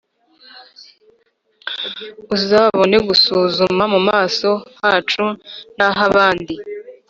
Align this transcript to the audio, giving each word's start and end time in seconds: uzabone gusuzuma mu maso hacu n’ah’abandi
uzabone 2.35 2.95
gusuzuma 3.07 3.83
mu 3.93 3.99
maso 4.09 4.49
hacu 4.81 5.25
n’ah’abandi 5.77 6.55